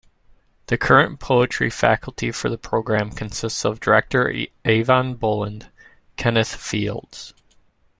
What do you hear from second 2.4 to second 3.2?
the program